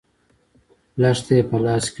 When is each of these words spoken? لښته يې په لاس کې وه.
لښته 1.01 1.33
يې 1.37 1.43
په 1.49 1.57
لاس 1.65 1.83
کې 1.85 1.87
وه. 1.87 1.89